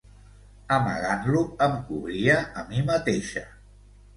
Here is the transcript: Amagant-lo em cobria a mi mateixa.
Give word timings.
Amagant-lo 0.77 1.43
em 1.67 1.77
cobria 1.91 2.41
a 2.63 2.67
mi 2.73 2.83
mateixa. 2.89 3.45